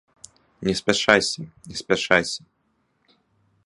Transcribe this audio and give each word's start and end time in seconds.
Не 0.67 0.73
спяшайся, 0.79 1.47
не 1.69 1.75
спяшайся! 1.83 2.45